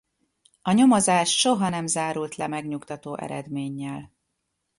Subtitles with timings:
[0.61, 4.13] A nyomozás soha nem zárult le megnyugtató eredménnyel.